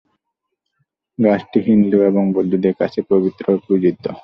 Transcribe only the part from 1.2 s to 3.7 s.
গাছটি হিন্দু এবং বৌদ্ধদের কাছে পবিত্র ও